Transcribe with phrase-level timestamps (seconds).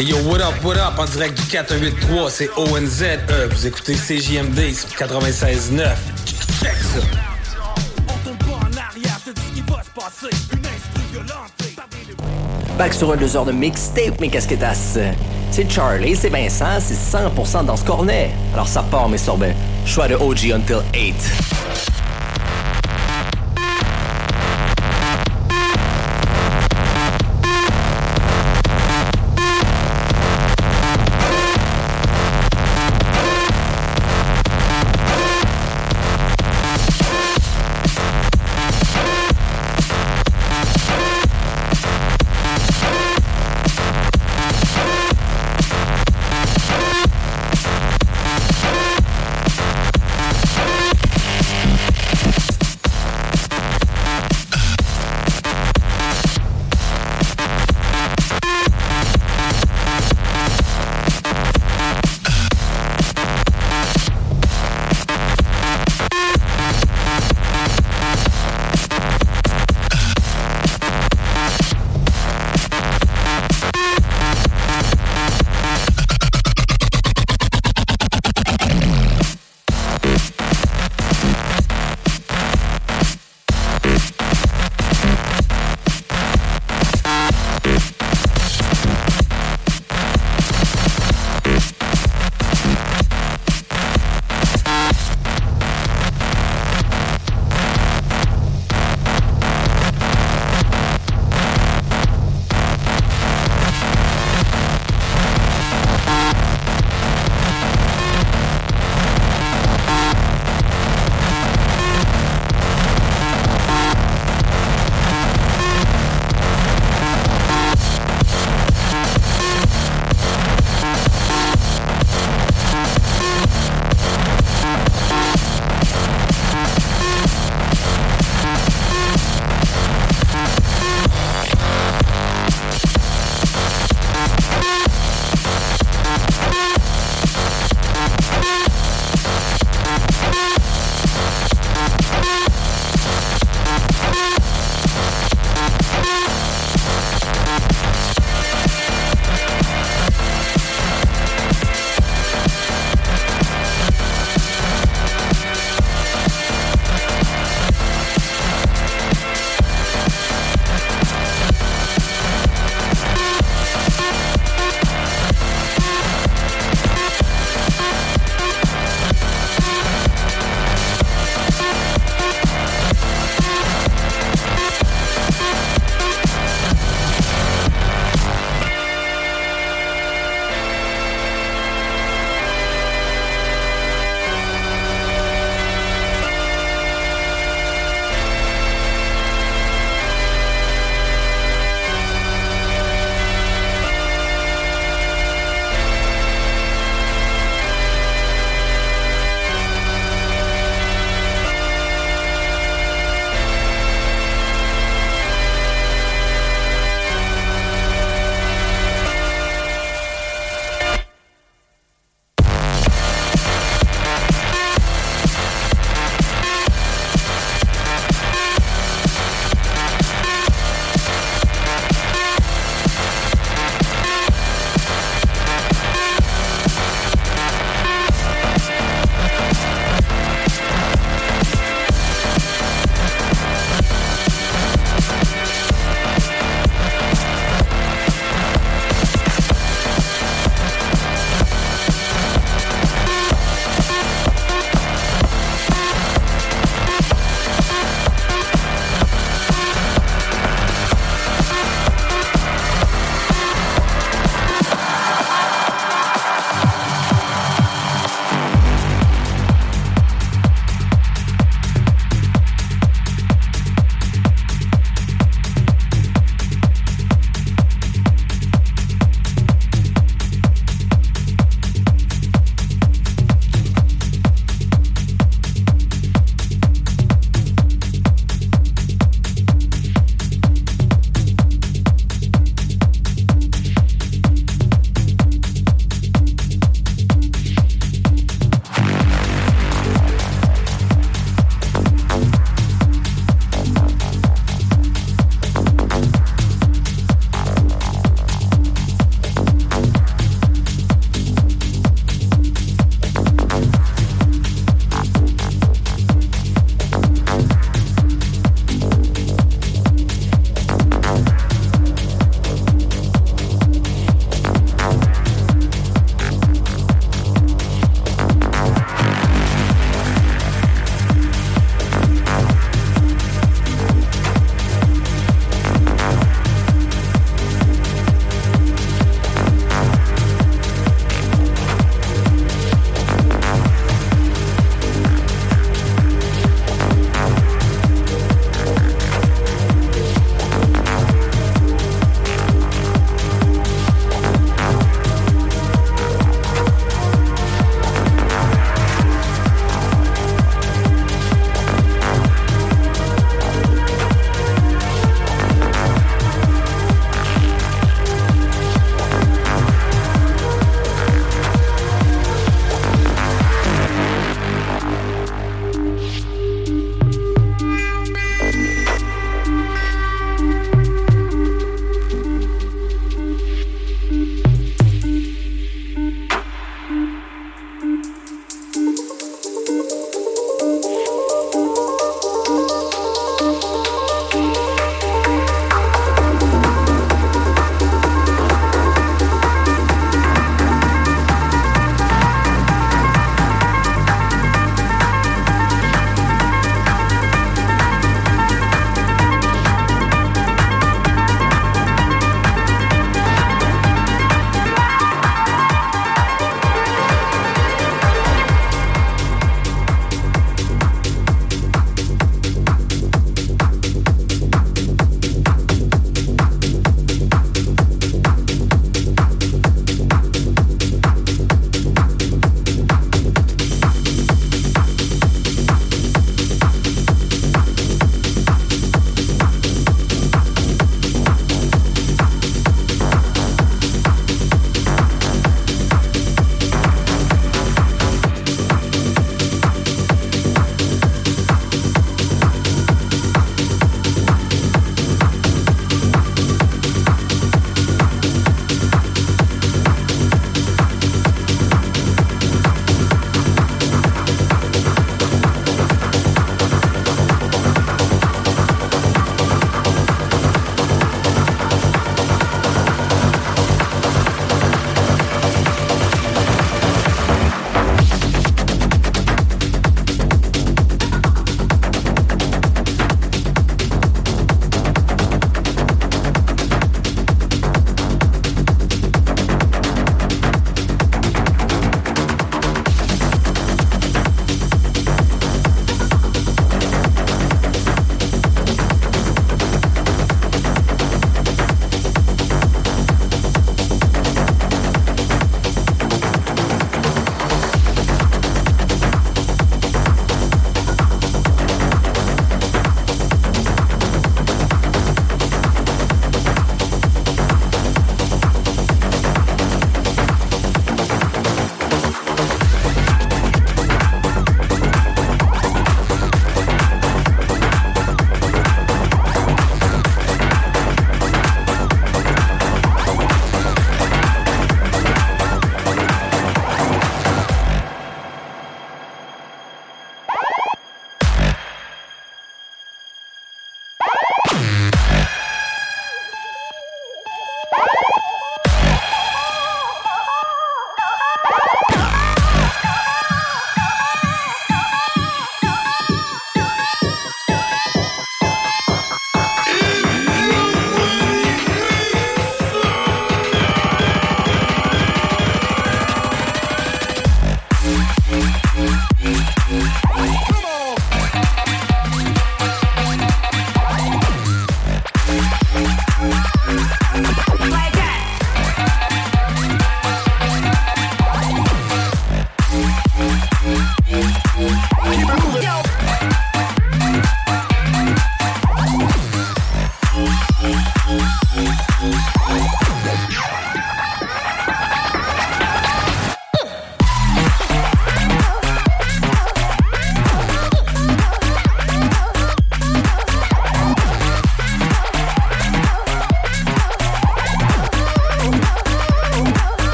[0.00, 3.04] Et yo, what up, what up, en direct du 483, c'est ONZE.
[3.50, 5.94] Vous écoutez CJMD sur 96.9.
[6.60, 7.00] Check ça.
[12.76, 14.98] Back sur un deux heures de mixtape, mes casquettas.
[15.52, 18.32] C'est Charlie, c'est Vincent, c'est 100% dans ce cornet.
[18.52, 19.54] Alors ça part, mes sorbets.
[19.86, 21.14] Choix de OG until 8.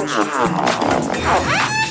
[0.00, 1.81] 不是不是好好好。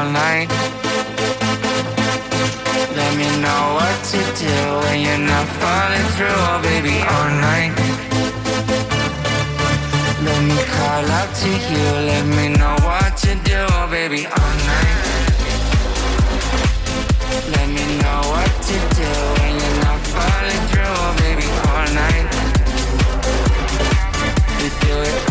[0.00, 0.48] all night.
[2.98, 7.72] Let me know what to do when you're not falling through, oh baby, all night.
[10.26, 14.54] Let me call out to you, let me know what to do, oh baby, all
[14.72, 14.98] night.
[17.54, 22.26] Let me know what to do when you're not falling through, oh baby, all night.
[24.60, 25.29] We do it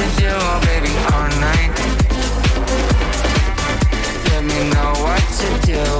[0.00, 1.72] wanted you, oh baby, all night.
[4.30, 5.99] Let me know what to do.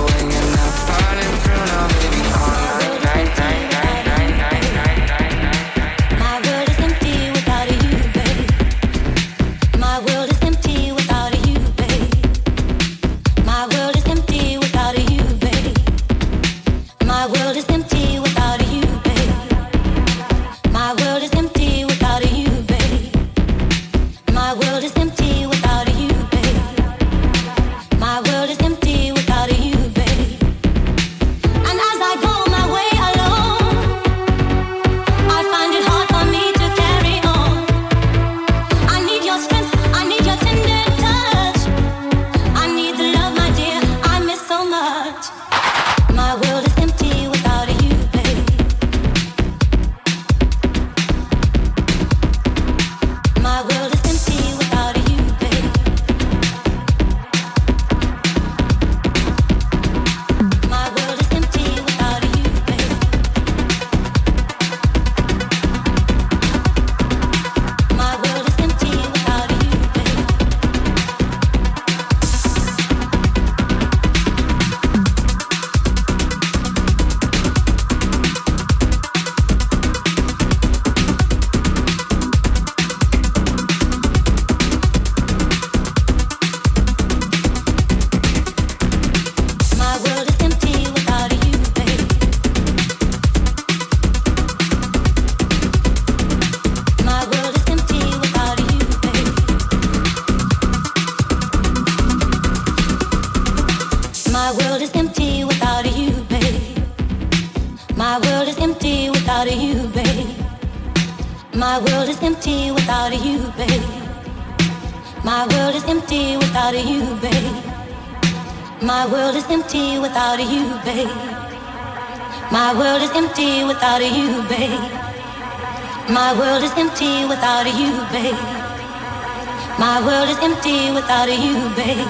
[131.11, 132.07] Without you, babe.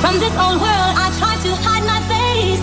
[0.00, 2.62] From this old world, I try to hide my face.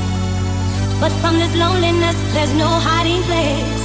[1.00, 3.82] But from this loneliness, there's no hiding place.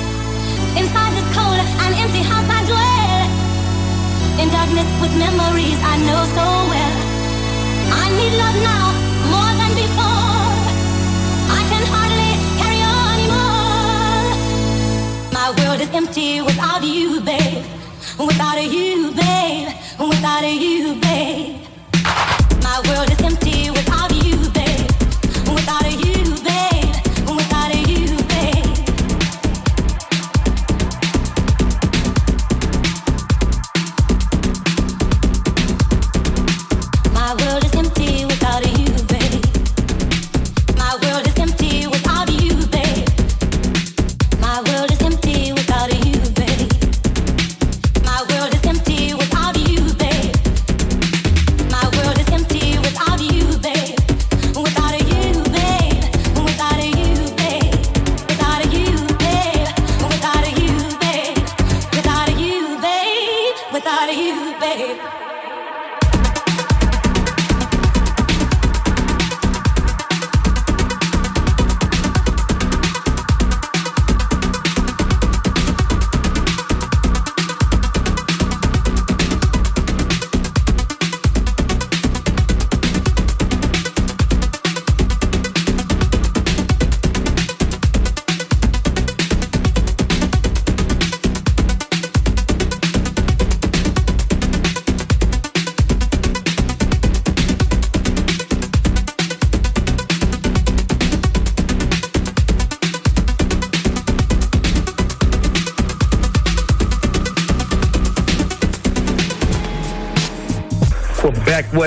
[0.81, 3.04] Inside this cold and empty house, I dwell.
[4.40, 6.97] In darkness with memories I know so well.
[8.03, 8.87] I need love now
[9.35, 10.51] more than before.
[11.59, 14.27] I can hardly carry on anymore.
[15.38, 17.64] My world is empty without you, babe.
[18.18, 19.68] Without a you, babe.
[20.01, 21.61] Without a you, babe.
[22.62, 23.54] My world is empty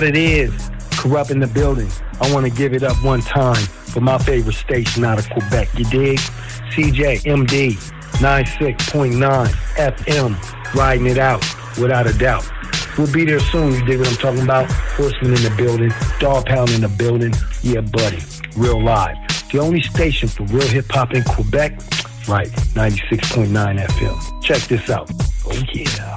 [0.07, 0.51] it is.
[0.97, 1.89] Kurupt in the building.
[2.19, 5.69] I want to give it up one time for my favorite station out of Quebec.
[5.77, 6.17] You dig?
[6.73, 7.73] CJMD
[8.19, 10.73] 96.9 FM.
[10.73, 11.45] Riding it out
[11.79, 12.49] without a doubt.
[12.97, 13.73] We'll be there soon.
[13.73, 14.71] You dig what I'm talking about?
[14.71, 15.91] Horseman in the building.
[16.19, 17.33] Dogg Pound in the building.
[17.61, 18.19] Yeah, buddy.
[18.55, 19.15] Real live.
[19.51, 21.79] The only station for real hip hop in Quebec.
[22.27, 22.49] Right.
[22.73, 24.43] 96.9 FM.
[24.43, 25.09] Check this out.
[25.45, 26.16] Oh, yeah.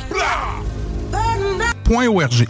[1.91, 2.47] 96.org.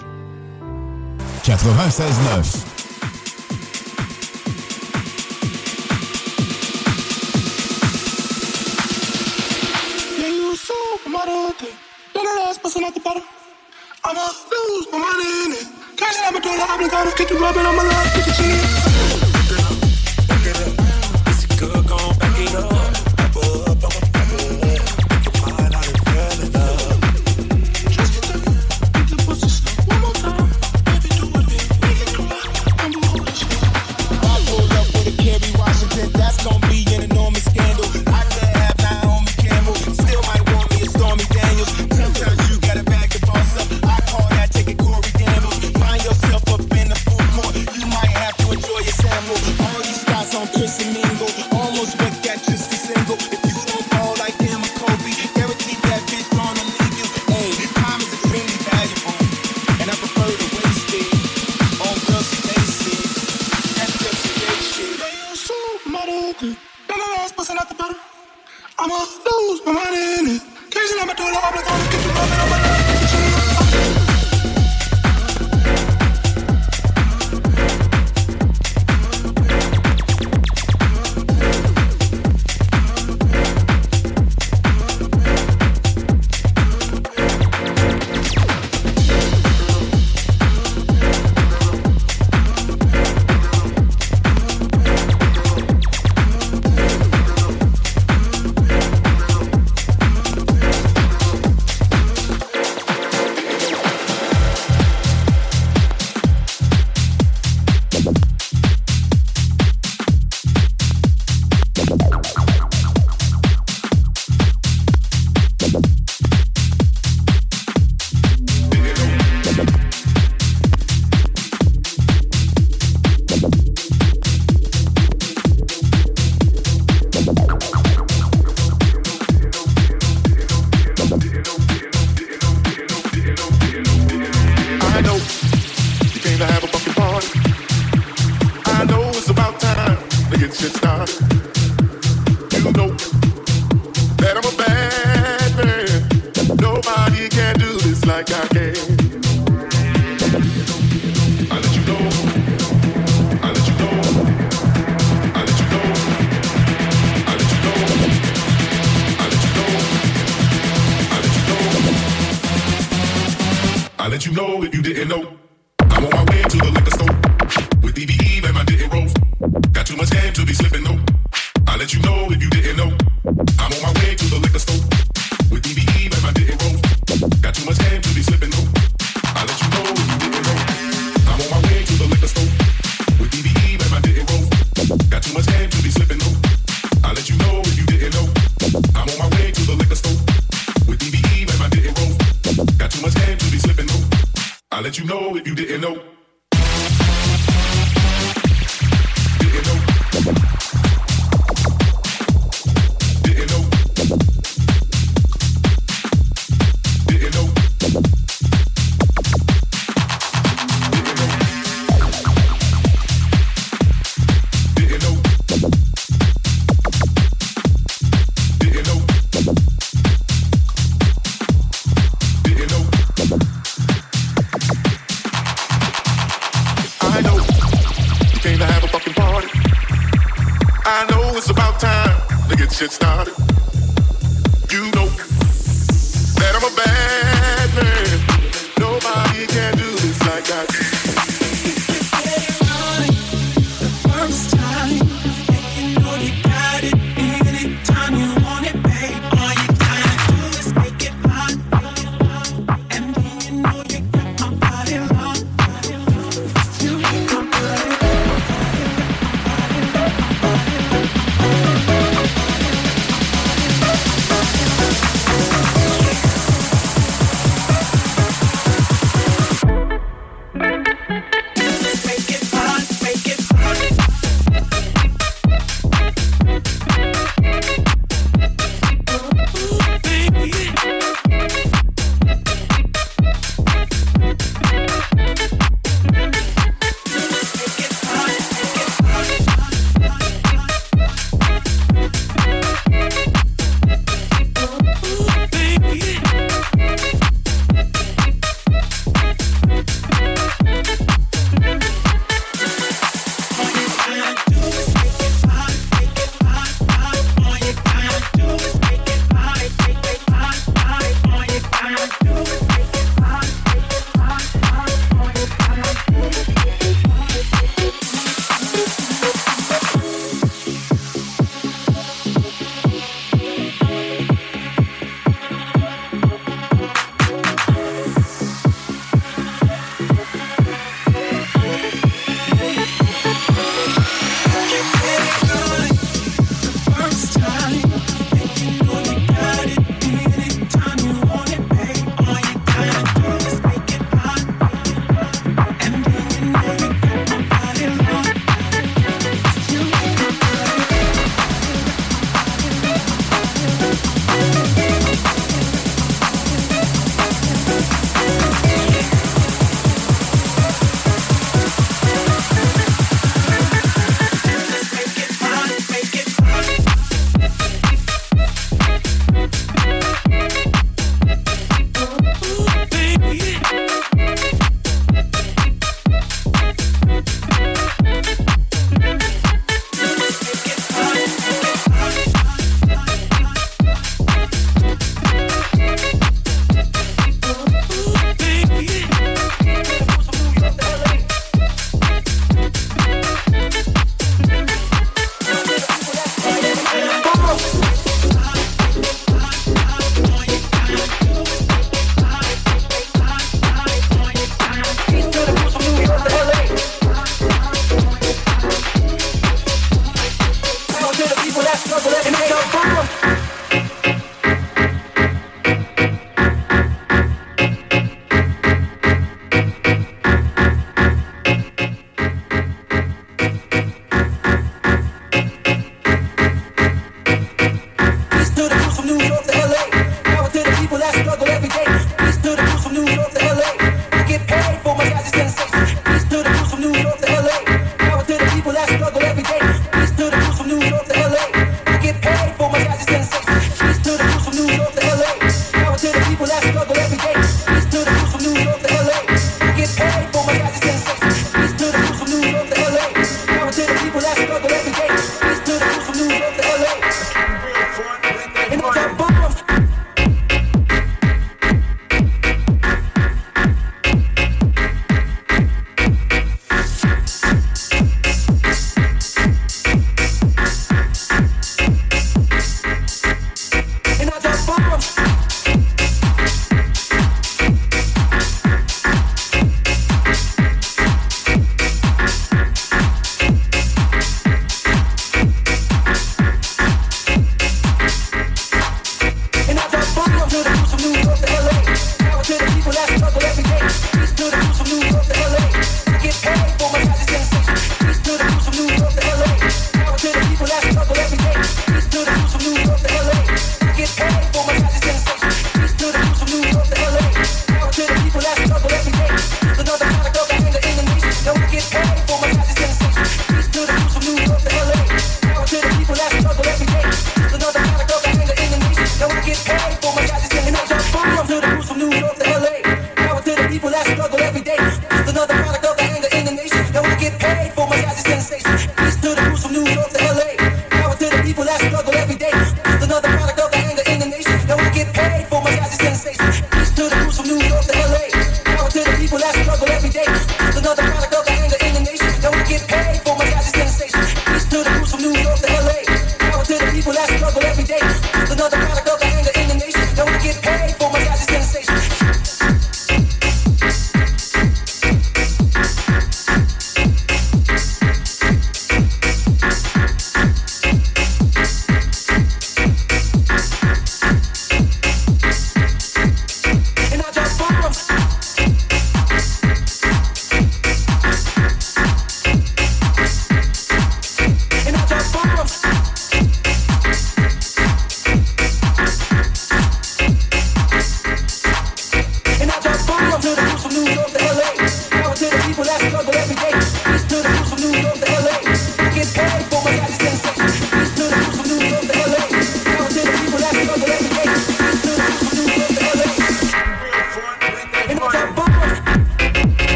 [12.13, 13.23] 96.9
[14.03, 14.87] I'ma lose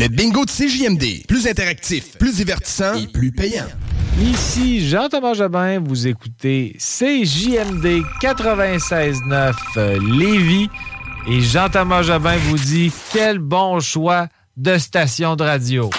[0.00, 1.26] Le bingo de CJMD.
[1.28, 3.66] Plus interactif, plus divertissant et plus payant.
[4.18, 10.70] Ici Jean-Thomas Jobin, vous écoutez CJMD 96.9 euh, Lévis
[11.28, 15.90] et Jean-Thomas Jobin vous dit quel bon choix de station de radio.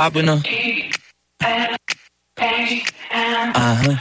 [0.00, 0.24] Up, up
[3.54, 3.96] Uh huh.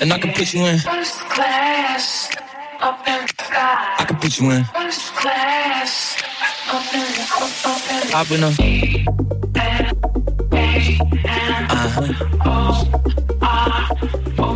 [0.00, 0.78] And I can put you in.
[0.78, 2.30] First class,
[2.80, 3.96] up in the sky.
[3.98, 4.64] I can put you in.
[4.64, 6.22] First class,
[6.68, 7.00] up in,
[7.36, 8.50] up, up in Hop in a.
[11.70, 13.24] Uh huh.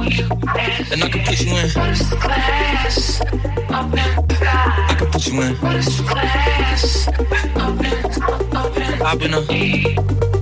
[0.02, 1.68] And I can put you in.
[1.68, 4.86] First class, up in the sky.
[4.88, 5.54] I can put you in.
[5.54, 8.22] First class, up in,
[8.56, 10.41] up in Hop in a.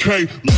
[0.00, 0.49] Okay.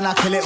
[0.00, 0.42] And I kill it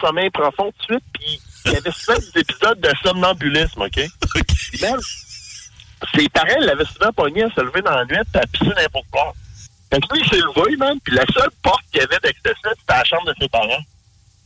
[0.00, 4.00] sommeil profond tout de suite, puis il y avait souvent des épisodes de somnambulisme, OK?
[4.80, 4.96] Ben,
[6.14, 9.06] ses parents l'avaient souvent pogné à se lever dans la nuit et à pisser n'importe
[9.10, 9.34] quoi.
[9.92, 12.54] Fait que lui, il s'est levé, man, puis la seule porte qu'il y avait d'accès,
[12.54, 13.82] c'était la chambre de ses parents.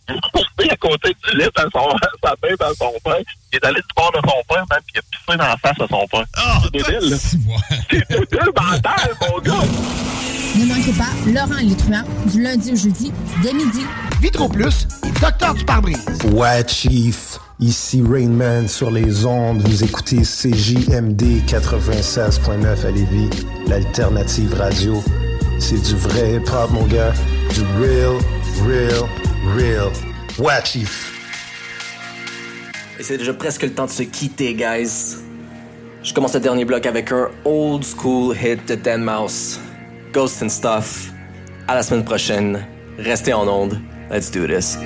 [0.09, 3.17] Il est porté à côté du lit à son, à sa mère, à son père.
[3.53, 5.57] Il est allé du bord de son père, man, puis il a pissé dans la
[5.57, 6.27] face à son père.
[6.63, 7.17] c'est débile, là.
[7.91, 9.67] C'est débile mental, mon gars.
[10.57, 13.13] Ne manquez pas Laurent truands du lundi au jeudi
[13.43, 13.85] dès midi.
[14.21, 16.07] Vitro Plus et Docteur du pare-brise.
[16.33, 17.39] Ouais, Chief.
[17.61, 19.63] Ici Rainman sur les ondes.
[19.63, 23.31] Vous écoutez CJMD 96.9 à Lévis,
[23.67, 25.03] l'alternative radio.
[25.59, 27.13] C'est du vrai hip-hop, mon gars.
[27.55, 28.19] Du real,
[28.67, 29.09] real,
[29.45, 29.93] real.
[30.39, 31.13] Ouais, Chief.
[32.99, 35.17] Et c'est déjà presque le temps de se quitter, guys.
[36.03, 39.59] Je commence le dernier bloc avec un old school hit de Dan Mouse.
[40.13, 41.11] Ghost and Stuff.
[41.67, 42.65] À la semaine prochaine.
[42.99, 43.81] Restez en onde.
[44.11, 44.79] Let's do this.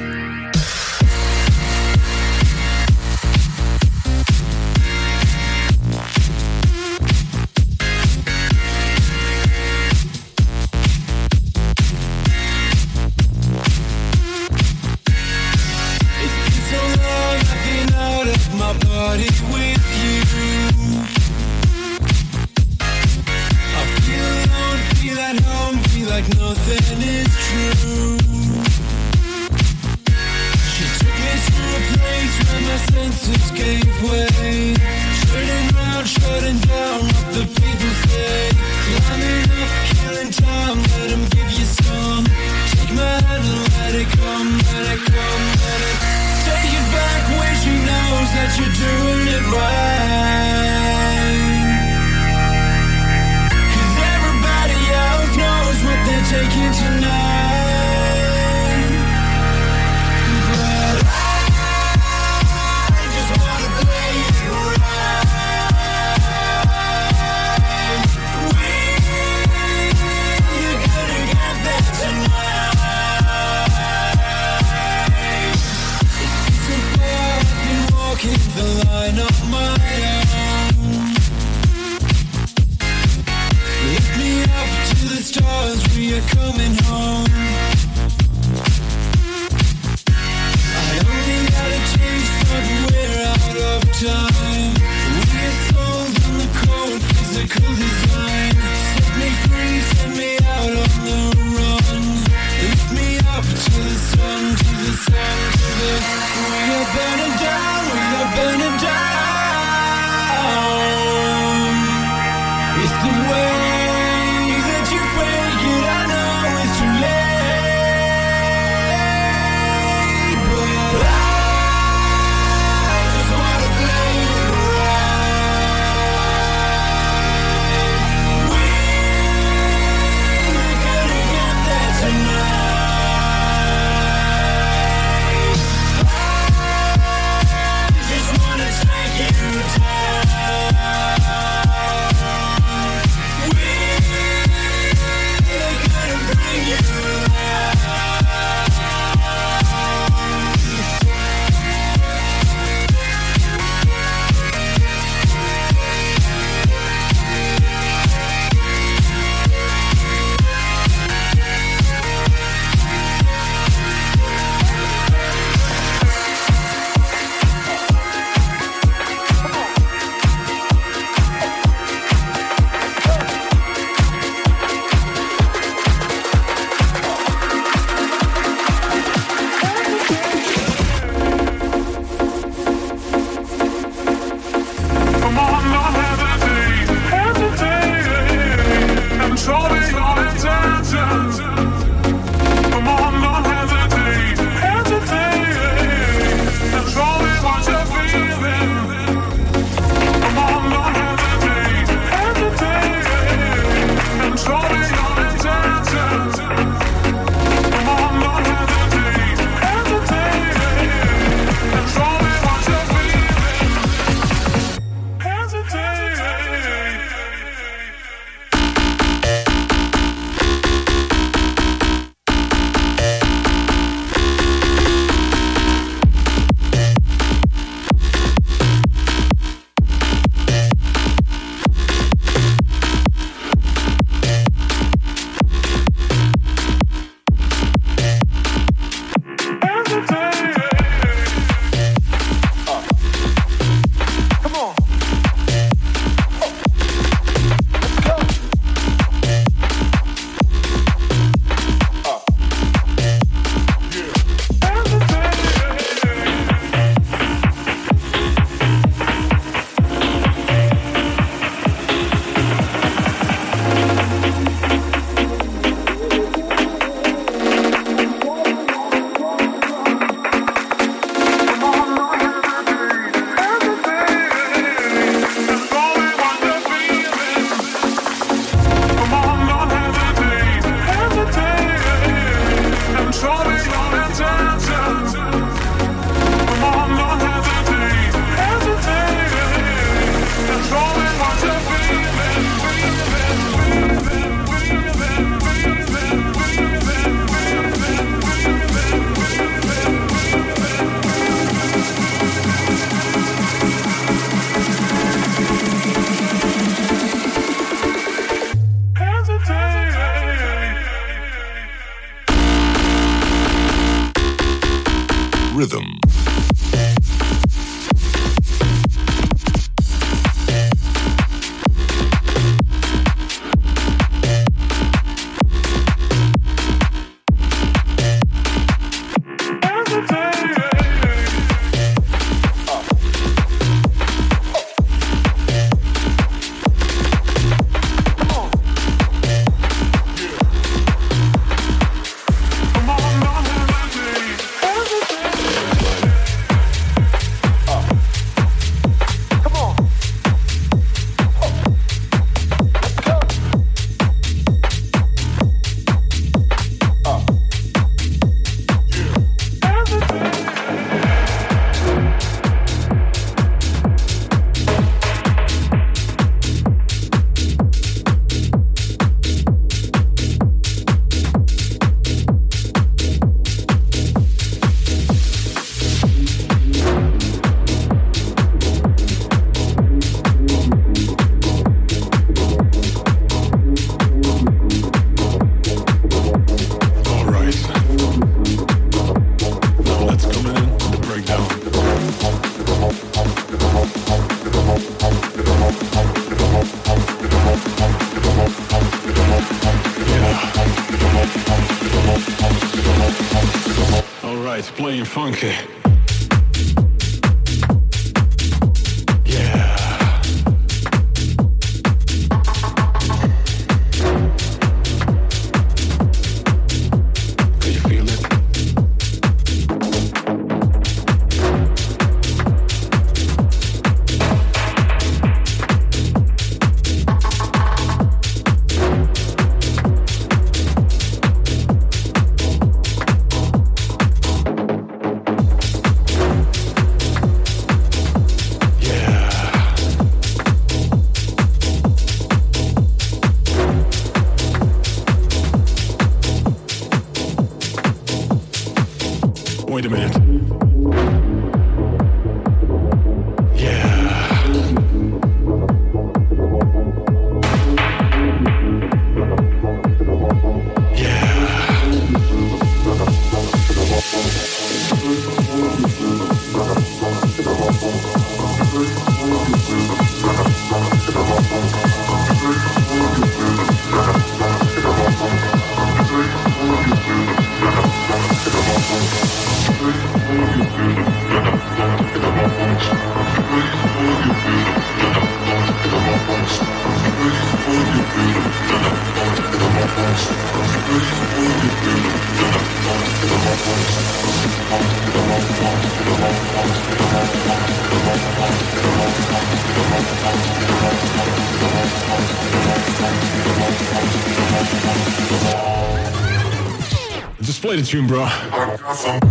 [507.79, 509.28] The tune, bro.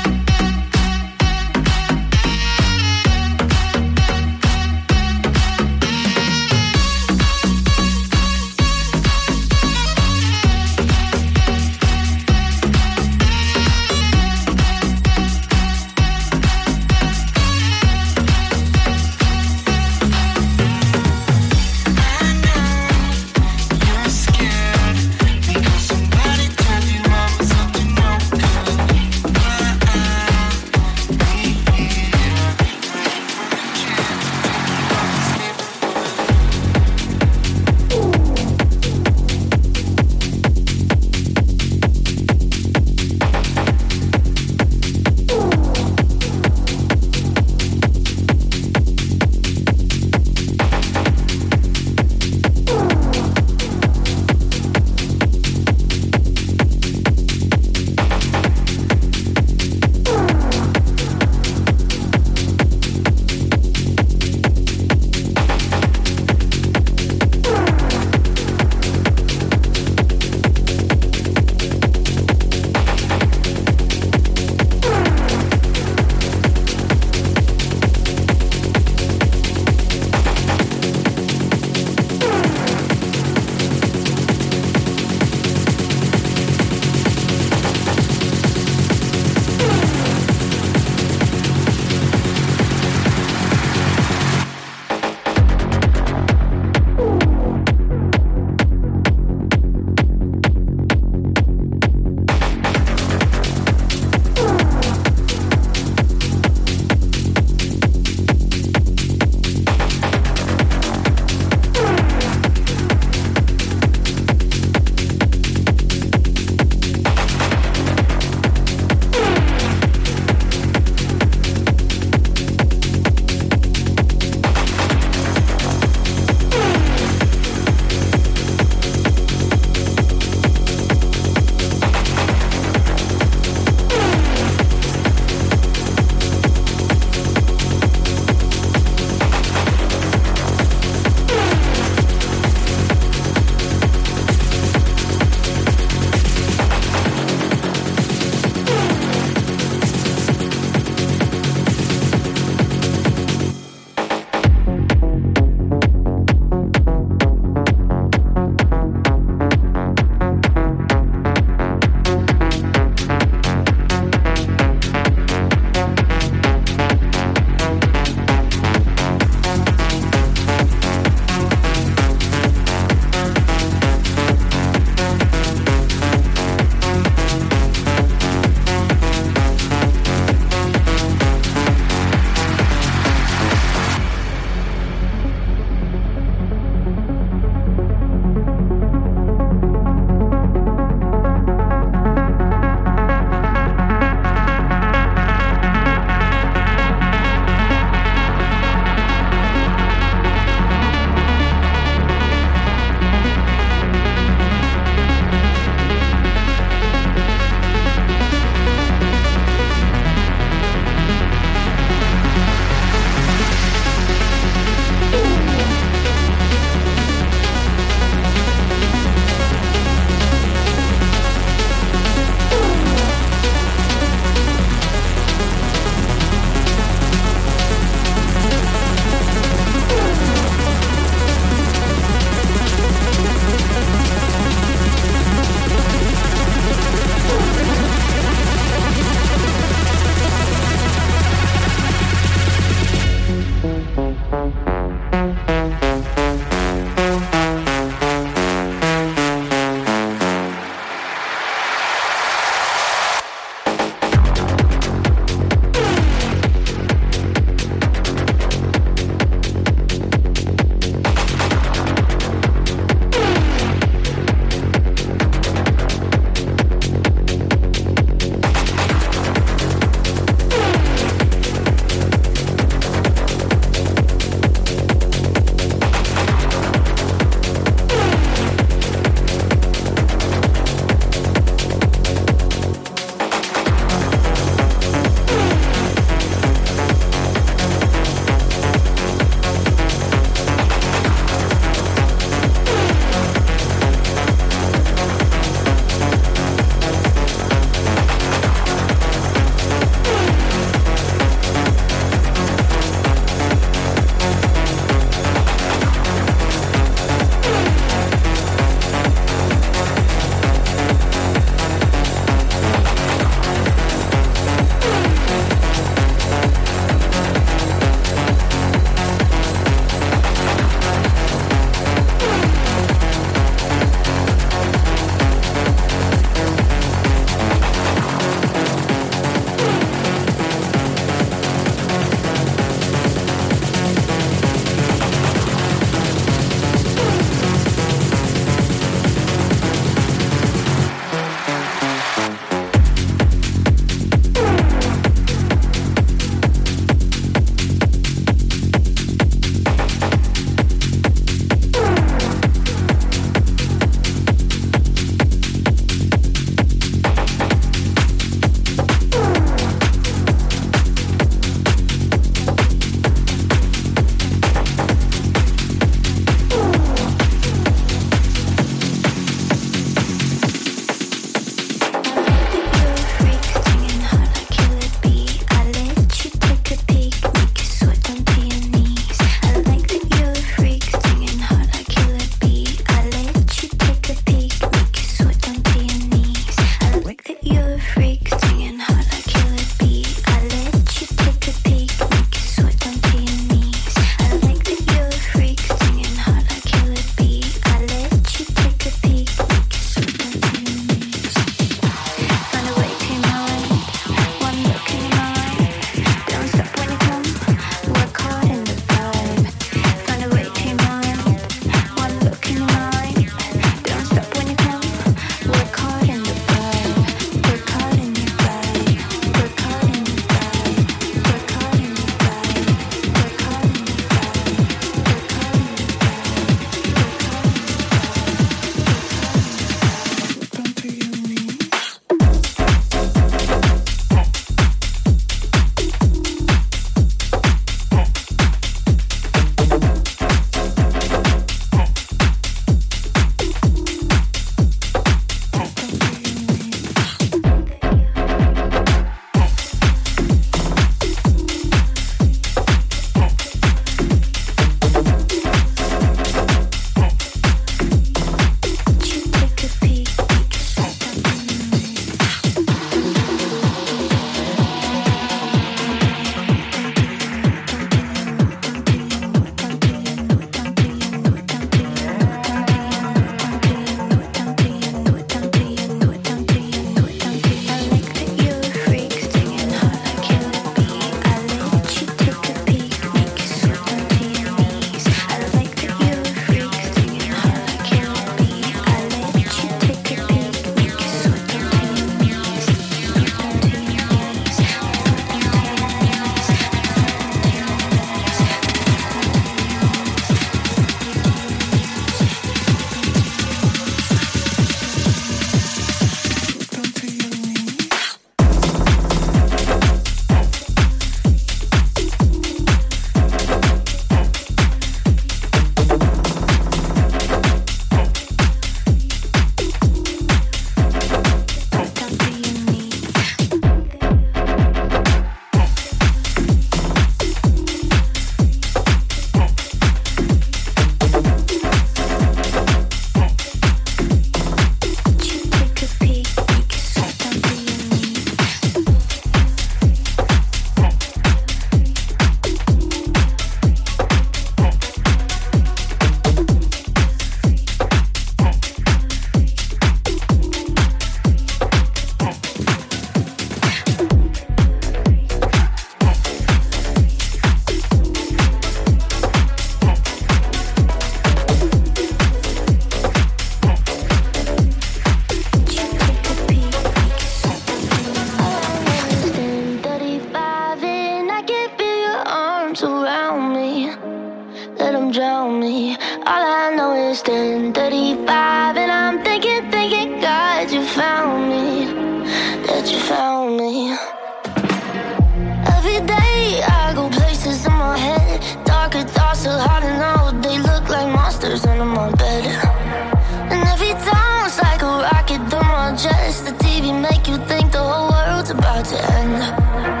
[599.33, 600.00] About